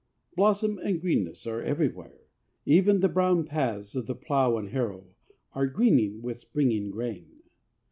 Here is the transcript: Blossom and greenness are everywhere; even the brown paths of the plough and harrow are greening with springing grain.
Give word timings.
Blossom 0.35 0.79
and 0.79 0.99
greenness 0.99 1.45
are 1.45 1.61
everywhere; 1.61 2.21
even 2.65 3.01
the 3.01 3.07
brown 3.07 3.43
paths 3.45 3.93
of 3.95 4.07
the 4.07 4.15
plough 4.15 4.57
and 4.57 4.69
harrow 4.69 5.05
are 5.53 5.67
greening 5.67 6.23
with 6.23 6.39
springing 6.39 6.89
grain. 6.89 7.43